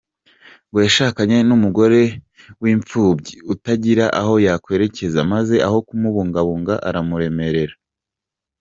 [0.67, 2.01] Ngo yashakanye n’umugore
[2.61, 7.75] w’imfubyi utagira aho yakwerekeza maze aho kumubungabunga aramuremerera.